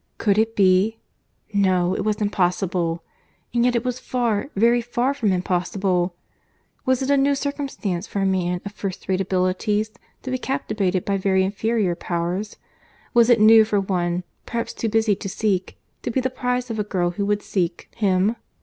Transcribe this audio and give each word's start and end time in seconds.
—Could 0.17 0.39
it 0.39 0.55
be?—No; 0.55 1.93
it 1.95 2.03
was 2.03 2.21
impossible. 2.21 3.03
And 3.53 3.63
yet 3.63 3.75
it 3.75 3.85
was 3.85 3.99
far, 3.99 4.49
very 4.55 4.81
far, 4.81 5.13
from 5.13 5.31
impossible.—Was 5.31 7.03
it 7.03 7.11
a 7.11 7.17
new 7.17 7.35
circumstance 7.35 8.07
for 8.07 8.19
a 8.21 8.25
man 8.25 8.61
of 8.65 8.71
first 8.71 9.07
rate 9.07 9.21
abilities 9.21 9.91
to 10.23 10.31
be 10.31 10.39
captivated 10.39 11.05
by 11.05 11.17
very 11.17 11.43
inferior 11.43 11.93
powers? 11.93 12.55
Was 13.13 13.29
it 13.29 13.39
new 13.39 13.63
for 13.63 13.79
one, 13.79 14.23
perhaps 14.47 14.73
too 14.73 14.89
busy 14.89 15.15
to 15.17 15.29
seek, 15.29 15.77
to 16.01 16.09
be 16.09 16.19
the 16.19 16.31
prize 16.31 16.71
of 16.71 16.79
a 16.79 16.83
girl 16.83 17.11
who 17.11 17.25
would 17.27 17.43
seek 17.43 17.87
him? 17.95 18.37